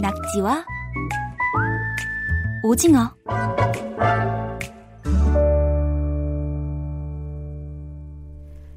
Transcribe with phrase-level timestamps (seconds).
[0.00, 0.64] 낙지와
[2.62, 3.14] 오징어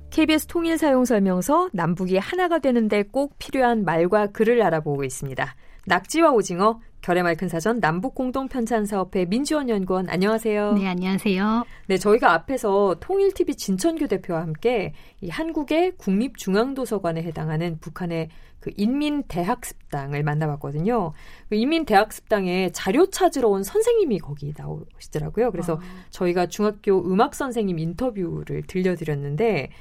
[0.09, 5.55] KBS 통일 사용 설명서 남북이 하나가 되는데 꼭 필요한 말과 글을 알아보고 있습니다.
[5.89, 10.73] 낙지와 오징어 결의말 큰 사전 남북 공동 편찬 사업회 민지원 연구원 안녕하세요.
[10.73, 11.65] 네, 안녕하세요.
[11.87, 20.21] 네, 저희가 앞에서 통일 TV 진천규 대표와 함께 이 한국의 국립중앙도서관에 해당하는 북한의 그 인민대학습당을
[20.21, 21.13] 만나봤거든요.
[21.49, 25.49] 그 인민대학습당에 자료 찾으러 온 선생님이 거기 나오시더라고요.
[25.51, 26.05] 그래서 아.
[26.11, 29.71] 저희가 중학교 음악 선생님 인터뷰를 들려드렸는데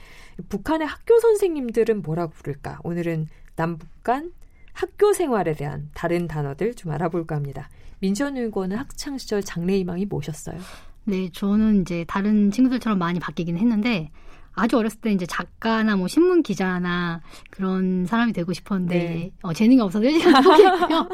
[0.49, 2.79] 북한의 학교 선생님들은 뭐라고 부를까?
[2.85, 4.33] 오늘은 남북 간
[4.79, 7.69] 학교 생활에 대한 다른 단어들 좀 알아볼까 합니다.
[7.99, 10.57] 민지원 의원은 학창 시절 장래희망이 뭐셨어요?
[11.03, 14.13] 네, 저는 이제 다른 친구들처럼 많이 바뀌긴 했는데
[14.53, 19.33] 아주 어렸을 때 이제 작가나 뭐 신문 기자나 그런 사람이 되고 싶었는데 네.
[19.43, 21.09] 어, 재능이 없어서 일찍 포기했고요.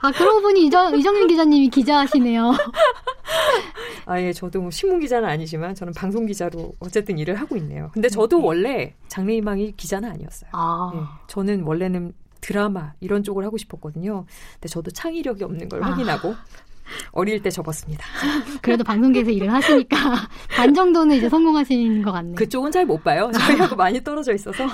[0.00, 2.52] 아 그러고 보니 이정, 이정민 기자님이 기자시네요.
[4.06, 7.90] 아 예, 저도 뭐 신문 기자는 아니지만 저는 방송 기자로 어쨌든 일을 하고 있네요.
[7.92, 8.46] 근데 저도 네.
[8.46, 10.50] 원래 장래희망이 기자는 아니었어요.
[10.54, 10.92] 아.
[10.94, 14.24] 네, 저는 원래는 드라마 이런 쪽을 하고 싶었거든요.
[14.54, 15.88] 근데 저도 창의력이 없는 걸 아.
[15.90, 16.34] 확인하고
[17.12, 18.04] 어릴 때 접었습니다.
[18.62, 19.96] 그래도 방송계에서 일을 하시니까
[20.50, 22.34] 반 정도는 이제 성공하신 것 같네요.
[22.34, 23.30] 그쪽은 잘 못 봐요.
[23.32, 24.64] 저희하고 많이 떨어져 있어서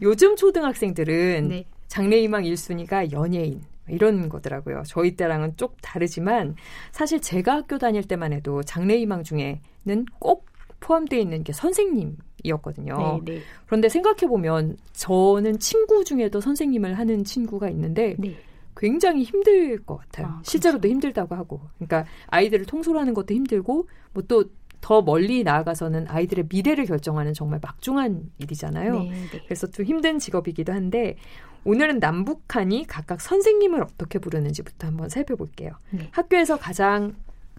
[0.00, 1.64] 요즘 초등학생들은 네.
[1.88, 4.82] 장래희망 1순위가 연예인 이런 거더라고요.
[4.86, 6.56] 저희 때랑은 좀 다르지만
[6.92, 10.46] 사실 제가 학교 다닐 때만 해도 장래희망 중에는 꼭
[10.80, 13.20] 포함되어 있는 게 선생님 이었거든요.
[13.24, 13.40] 네, 네.
[13.66, 18.36] 그런데 생각해 보면 저는 친구 중에도 선생님을 하는 친구가 있는데 네.
[18.76, 20.26] 굉장히 힘들 것 같아요.
[20.26, 20.92] 아, 실제로도 그렇죠.
[20.92, 21.60] 힘들다고 하고.
[21.78, 24.44] 그러니까 아이들을 통솔하는 것도 힘들고 뭐 또
[24.86, 29.00] 더 멀리 나아가서는 아이들의 미래를 결정하는 정말 막중한 일이잖아요.
[29.00, 29.42] 네, 네.
[29.44, 31.16] 그래서 좀 힘든 직업이기도 한데
[31.64, 35.72] 오늘은 남북한이 각각 선생님을 어떻게 부르는지부터 한번 살펴볼게요.
[35.90, 36.08] 네.
[36.12, 37.16] 학교에서 가장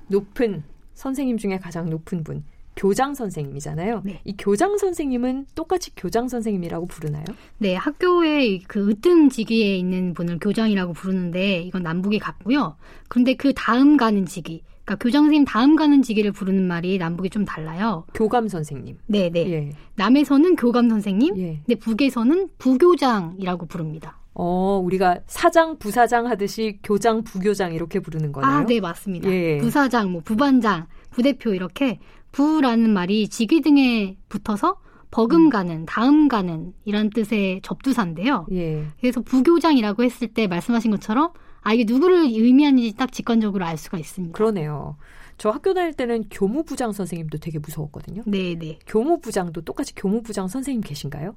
[0.08, 2.46] 높은 선생님 중에 가장 높은 분
[2.78, 4.02] 교장 선생님이잖아요.
[4.06, 4.22] 네.
[4.24, 7.26] 이 교장 선생님은 똑같이 교장 선생님이라고 부르나요?
[7.58, 12.78] 네, 학교의 그 으뜸 직위에 있는 분을 교장이라고 부르는데 이건 남북이 같고요.
[13.10, 17.44] 그런데 그 다음 가는 직위, 그러니까 교장 선생님 다음 가는 직위를 부르는 말이 남북이 좀
[17.44, 18.06] 달라요.
[18.14, 18.98] 교감 선생님.
[19.08, 19.52] 네, 네.
[19.52, 19.72] 예.
[19.96, 21.60] 남에서는 교감 선생님, 예.
[21.66, 24.20] 근데 북에서는 부교장이라고 부릅니다.
[24.40, 28.52] 어, 우리가 사장, 부사장 하듯이 교장, 부교장 이렇게 부르는 거네요.
[28.52, 29.28] 아, 네, 맞습니다.
[29.32, 29.58] 예.
[29.58, 32.00] 부사장, 뭐 부반장, 부대표 이렇게
[32.32, 34.80] 부라는 말이 직위 등에 붙어서
[35.10, 38.46] 버금가는, 다음가는 이런 뜻의 접두사인데요.
[38.52, 38.86] 예.
[39.00, 41.32] 그래서 부교장이라고 했을 때 말씀하신 것처럼
[41.62, 44.36] 아 이게 누구를 의미하는지 딱 직관적으로 알 수가 있습니다.
[44.36, 44.98] 그러네요.
[45.38, 48.24] 저 학교 다닐 때는 교무부장 선생님도 되게 무서웠거든요.
[48.26, 48.80] 네, 네.
[48.88, 51.36] 교무부장도 똑같이 교무부장 선생님 계신가요?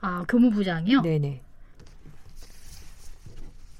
[0.00, 1.00] 아, 교무부장이요?
[1.02, 1.42] 네 네.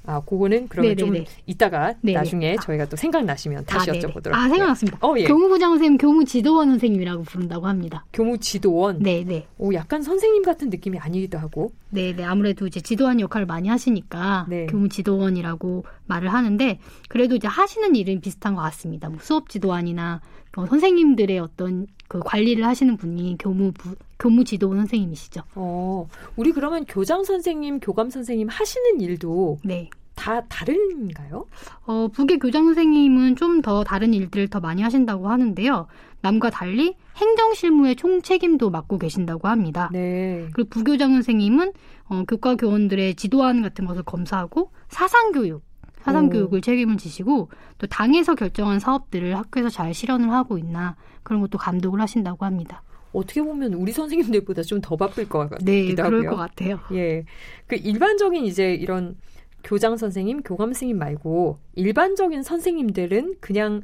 [0.07, 1.25] 아, 그거는 그러면 네네네.
[1.25, 2.19] 좀 이따가 네네.
[2.19, 4.35] 나중에 저희가 또 생각나시면 다시 아, 여쭤보도록.
[4.35, 4.99] 아, 생각났습니다.
[5.01, 5.25] 어, 예.
[5.25, 8.05] 교무부장 선생님, 교무지도원 선생님이라고 부른다고 합니다.
[8.13, 9.03] 교무지도원?
[9.03, 9.47] 네네.
[9.59, 11.73] 오, 약간 선생님 같은 느낌이 아니기도 하고.
[11.91, 12.23] 네네.
[12.25, 14.67] 아무래도 이제 지도원 역할을 많이 하시니까 네.
[14.67, 16.79] 교무지도원이라고 말을 하는데
[17.09, 19.09] 그래도 이제 하시는 일은 비슷한 것 같습니다.
[19.09, 20.21] 뭐 수업 지도원이나
[20.55, 25.43] 뭐 선생님들의 어떤 그 관리를 하시는 분이 교무부 교무 지도원 선생님이시죠.
[25.57, 29.91] 어, 우리 그러면 교장 선생님, 교감 선생님 하시는 일도 네.
[30.15, 31.47] 다 다른가요?
[31.87, 35.89] 어, 북의 교장 선생님은 좀 더 다른 일들을 더 많이 하신다고 하는데요.
[36.21, 39.91] 남과 달리 행정 실무의 총 책임도 맡고 계신다고 합니다.
[39.93, 40.47] 네.
[40.53, 41.73] 그리고 부교장 선생님은
[42.11, 45.65] 어, 교과 교원들의 지도안 같은 것을 검사하고 사상 교육
[46.05, 47.49] 사상 교육을 책임을 지시고
[47.79, 52.83] 또 당에서 결정한 사업들을 학교에서 잘 실현을 하고 있나 그런 것도 감독을 하신다고 합니다.
[53.13, 56.05] 어떻게 보면 우리 선생님들보다 좀 더 바쁠 것 같기도 네, 하고요.
[56.05, 56.79] 그럴 것 같아요.
[56.93, 57.25] 예.
[57.67, 59.17] 그 일반적인 이제 이런
[59.63, 63.83] 교장 선생님, 교감 선생님 말고 일반적인 선생님들은 그냥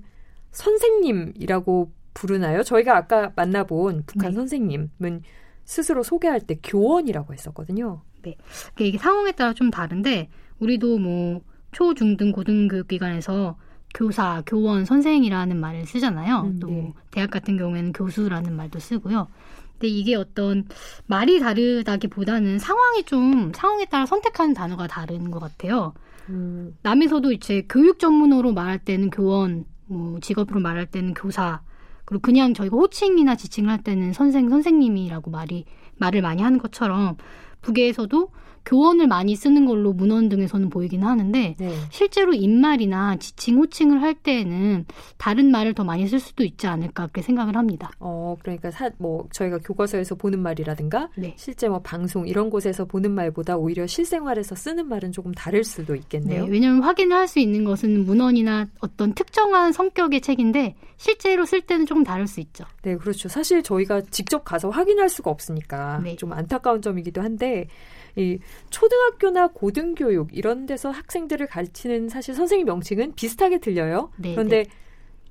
[0.51, 2.63] 선생님이라고 부르나요?
[2.63, 4.35] 저희가 아까 만나본 북한 네.
[4.35, 5.23] 선생님은
[5.65, 8.03] 스스로 소개할 때 교원이라고 했었거든요.
[8.23, 8.37] 네.
[8.79, 10.29] 이게 상황에 따라 좀 다른데
[10.59, 11.41] 우리도 뭐
[11.73, 13.57] 초, 중, 등 고등교육기관에서
[13.95, 16.43] 교사, 교원, 선생이라는 말을 쓰잖아요.
[16.43, 16.93] 음, 또 네.
[17.11, 19.29] 대학 같은 경우에는 교수라는 말도 쓰고요.
[19.73, 20.67] 근데 이게 어떤
[21.07, 25.95] 말이 다르다기보다는 상황이 좀 상황에 따라 선택하는 단어가 다른 것 같아요.
[26.29, 26.77] 음.
[26.83, 31.63] 남에서도 이제 교육 전문어로 말할 때는 교원, 뭐 직업으로 말할 때는 교사,
[32.05, 35.65] 그리고 그냥 저희가 호칭이나 지칭을 할 때는 선생, 선생님이라고 말이
[35.97, 37.17] 말을 많이 하는 것처럼
[37.63, 38.31] 북에서도
[38.67, 41.75] 교원을 많이 쓰는 걸로 문헌 등에서는 보이긴 하는데 네.
[41.91, 44.85] 실제로 인말이나 지칭, 호칭을 할 때에는
[45.17, 47.91] 다른 말을 더 많이 쓸 수도 있지 않을까 그렇게 생각을 합니다.
[47.99, 51.35] 어, 그러니까 사, 뭐 저희가 교과서에서 보는 말이라든가 네.
[51.39, 56.45] 실제 뭐 방송 이런 곳에서 보는 말보다 오히려 실생활에서 쓰는 말은 조금 다를 수도 있겠네요.
[56.45, 61.87] 네, 왜냐하면 확인을 할 수 있는 것은 문헌이나 어떤 특정한 성격의 책인데 실제로 쓸 때는
[61.87, 62.65] 조금 다를 수 있죠.
[62.83, 63.29] 네, 그렇죠.
[63.29, 66.17] 사실 저희가 직접 가서 확인할 수가 없으니까 네.
[66.17, 67.69] 좀 안타까운 점이기도 한데
[68.17, 68.39] 이
[68.71, 74.11] 초등학교나 고등교육 이런 데서 학생들을 가르치는 사실 선생님 명칭은 비슷하게 들려요.
[74.17, 74.71] 네, 그런데 네.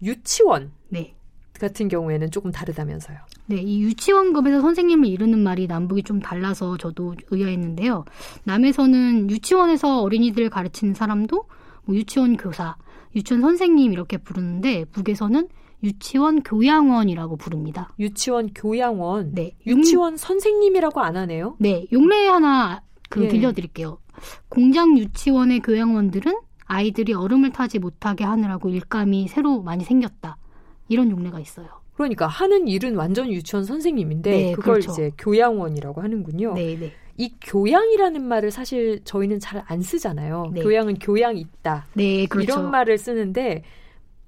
[0.02, 1.16] 유치원 네.
[1.60, 3.18] 같은 경우에는 조금 다르다면서요.
[3.48, 8.06] 네, 이 유치원급에서 선생님을 이루는 말이 남북이 좀 달라서 저도 의아했는데요.
[8.46, 11.46] 남에서는 유치원에서 어린이들을 가르치는 사람도
[11.84, 12.78] 뭐 유치원 교사,
[13.16, 15.48] 유치원 선생님 이렇게 부르는데 북에서는
[15.84, 17.94] 유치원 교양원이라고 부릅니다.
[18.00, 19.34] 유치원 교양원.
[19.34, 19.56] 네.
[19.66, 20.18] 유치원 용...
[20.18, 21.56] 선생님이라고 안 하네요.
[21.60, 21.86] 네.
[21.92, 23.28] 용례 하나 그 예.
[23.30, 24.00] 들려드릴게요.
[24.50, 26.34] 공장 유치원의 교양원들은
[26.66, 30.38] 아이들이 얼음을 타지 못하게 하느라고 일감이 새로 많이 생겼다.
[30.88, 31.68] 이런 용례가 있어요.
[31.96, 34.92] 그러니까 하는 일은 완전 유치원 선생님인데 네, 그걸 그렇죠.
[34.92, 36.54] 이제 교양원이라고 하는군요.
[36.54, 36.94] 네, 네.
[37.20, 40.52] 이 교양이라는 말을 사실 저희는 잘 안 쓰잖아요.
[40.54, 40.62] 네.
[40.62, 41.86] 교양은 교양 있다.
[41.94, 42.54] 네, 그렇죠.
[42.54, 43.64] 이런 말을 쓰는데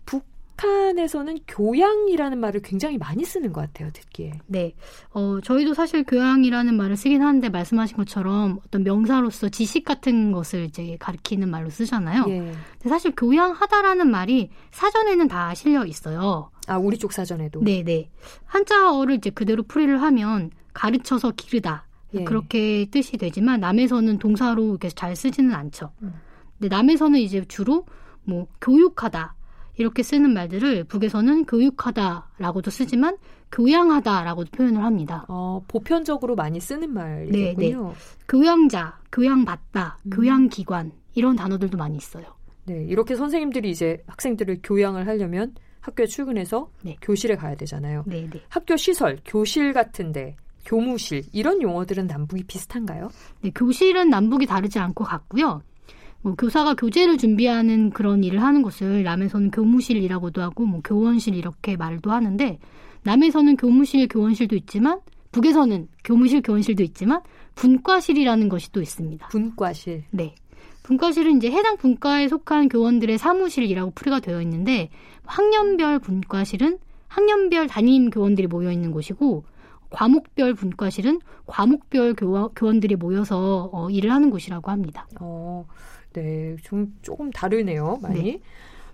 [0.06, 4.34] 북한에서는 교양이라는 말을 굉장히 많이 쓰는 것 같아요, 듣기에.
[4.46, 4.74] 네.
[5.12, 10.98] 어, 저희도 사실 교양이라는 말을 쓰긴 하는데 말씀하신 것처럼 어떤 명사로서 지식 같은 것을 이제
[11.00, 12.26] 가리키는 말로 쓰잖아요.
[12.28, 12.40] 예.
[12.74, 16.52] 근데 사실 교양하다라는 말이 사전에는 다 실려 있어요.
[16.68, 17.62] 아, 우리 쪽 사전에도?
[17.64, 17.84] 네네.
[17.84, 18.10] 네.
[18.46, 21.86] 한자어를 이제 그대로 풀이를 하면 가르쳐서 기르다.
[22.14, 22.24] 예.
[22.24, 25.92] 그렇게 뜻이 되지만 남에서는 동사로 이렇게 잘 쓰지는 않죠.
[26.04, 26.14] 음.
[26.58, 27.86] 근데 남에서는 이제 주로
[28.24, 29.36] 뭐 교육하다
[29.78, 33.18] 이렇게 쓰는 말들을 북에서는 교육하다라고도 쓰지만
[33.52, 35.26] 교양하다라고도 표현을 합니다.
[35.28, 37.32] 어, 보편적으로 많이 쓰는 말이군요.
[37.32, 37.76] 네, 네.
[38.28, 40.10] 교양자, 교양받다, 음.
[40.12, 42.26] 교양기관 이런 단어들도 많이 있어요.
[42.66, 46.96] 네, 이렇게 선생님들이 이제 학생들을 교양을 하려면 학교에 출근해서 네.
[47.02, 48.04] 교실에 가야 되잖아요.
[48.06, 48.42] 네, 네.
[48.50, 50.36] 학교 시설, 교실 같은데
[50.66, 53.10] 교무실 이런 용어들은 남북이 비슷한가요?
[53.42, 55.62] 네, 교실은 남북이 다르지 않고 같고요.
[56.22, 62.12] 뭐 교사가 교재를 준비하는 그런 일을 하는 곳을 남에서는 교무실이라고도 하고 뭐 교원실 이렇게 말도
[62.12, 62.60] 하는데
[63.04, 65.00] 남에서는 교무실 교원실도 있지만
[65.32, 67.22] 북에서는 교무실 교원실도 있지만
[67.56, 69.28] 분과실이라는 것이 또 있습니다.
[69.30, 70.04] 분과실.
[70.12, 70.36] 네.
[70.84, 74.90] 분과실은 이제 해당 분과에 속한 교원들의 사무실이라고 풀이가 되어 있는데
[75.26, 79.44] 학년별 분과실은 학년별 담임 교원들이 모여 있는 곳이고
[79.92, 85.08] 과목별 분과실은 과목별 교원, 교원 들이 모여서 어, 일을 하는 곳이라고 합니다.
[85.20, 85.66] 어,
[86.14, 88.24] 네, 좀 조금 다르네요, 많이.
[88.24, 88.42] 네.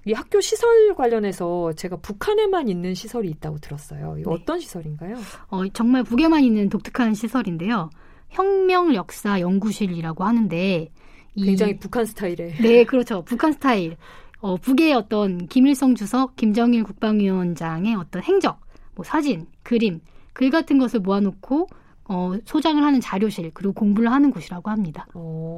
[0.05, 4.15] 이 학교 시설 관련해서 제가 북한에만 있는 시설이 있다고 들었어요.
[4.17, 4.25] 이 네.
[4.27, 5.15] 어떤 시설인가요?
[5.49, 7.89] 어, 정말 북에만 있는 독특한 시설인데요.
[8.29, 10.91] 혁명 역사 연구실이라고 하는데
[11.35, 13.21] 굉장히 이, 북한 스타일의 네, 그렇죠.
[13.23, 13.97] 북한 스타일.
[14.39, 18.59] 어, 북의 어떤 김일성 주석, 김정일 국방위원장의 어떤 행적,
[18.95, 19.99] 뭐 사진, 그림,
[20.37, 21.67] 글 같은 것을 모아놓고
[22.09, 25.07] 어, 소장을 하는 자료실 그리고 공부를 하는 곳이라고 합니다.
[25.15, 25.55] 어,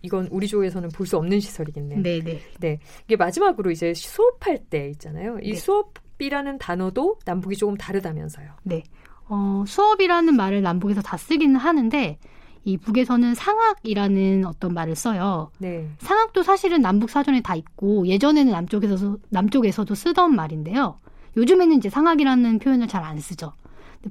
[0.00, 2.00] 이건 우리 쪽에서는 볼 수 없는 시설이겠네요.
[2.00, 2.40] 네, 네.
[2.58, 2.78] 네.
[3.04, 5.38] 이게 마지막으로 이제 수업할 때 있잖아요.
[5.42, 5.56] 이 네.
[5.56, 8.48] 수업이라는 단어도 남북이 조금 다르다면서요.
[8.62, 8.82] 네.
[9.28, 12.18] 어, 수업이라는 말을 남북에서 다 쓰기는 하는데
[12.64, 15.50] 이 북에서는 상학이라는 어떤 말을 써요.
[15.58, 15.86] 네.
[15.98, 20.98] 상학도 사실은 남북 사전에 다 있고 예전에는 남쪽에서 남쪽에서도 쓰던 말인데요.
[21.36, 23.52] 요즘에는 이제 상학이라는 표현을 잘 안 쓰죠.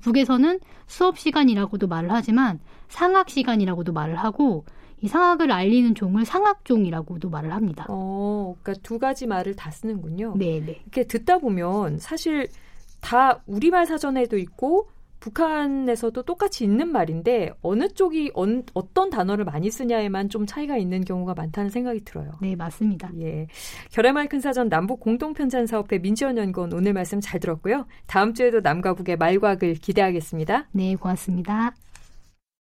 [0.01, 4.65] 북에서는 수업 시간이라고도 말을 하지만 상학 시간이라고도 말을 하고
[5.01, 7.85] 이 상학을 알리는 종을 상학종이라고도 말을 합니다.
[7.89, 10.35] 어, 그러니까 두 가지 말을 다 쓰는군요.
[10.37, 10.79] 네, 네.
[10.83, 12.47] 이렇게 듣다 보면 사실
[12.99, 14.89] 다 우리말 사전에도 있고
[15.21, 21.33] 북한에서도 똑같이 있는 말인데 어느 쪽이 언, 어떤 단어를 많이 쓰냐에만 좀 차이가 있는 경우가
[21.35, 22.31] 많다는 생각이 들어요.
[22.41, 23.09] 네, 맞습니다.
[23.19, 23.47] 예.
[23.91, 27.85] 결의말 큰 사전 남북 공동 편찬 사업회 민지원 연구원 오늘 말씀 잘 들었고요.
[28.07, 30.67] 다음 주에도 남과 북의 말과 글 기대하겠습니다.
[30.73, 31.73] 네, 고맙습니다.